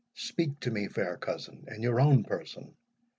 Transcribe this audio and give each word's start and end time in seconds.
Speak 0.15 0.59
to 0.61 0.71
me, 0.71 0.87
my 0.87 0.87
fair 0.87 1.15
cousin, 1.15 1.63
in 1.67 1.83
your 1.83 2.01
own 2.01 2.23
person. 2.23 2.73